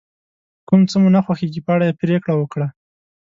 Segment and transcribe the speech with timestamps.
[0.67, 2.67] کوم څه مو نه خوښیږي په اړه یې پرېکړه وکړه.